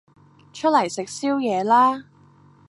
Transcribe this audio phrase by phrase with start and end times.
[0.51, 2.05] 出嚟食宵夜啦